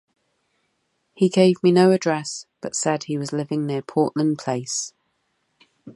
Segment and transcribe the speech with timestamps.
[1.13, 4.93] He gave me no address, but said he was living near Portland Place.